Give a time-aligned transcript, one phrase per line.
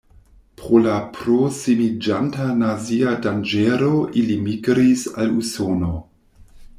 [0.59, 3.91] Pro la prosimiĝanta nazia danĝero
[4.23, 5.91] ili migris al Usono.